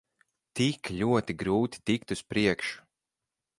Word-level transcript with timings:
Tik 0.59 0.89
ļoti 1.01 1.35
grūti 1.43 1.83
tikt 1.91 2.17
uz 2.17 2.25
priekšu. 2.35 2.83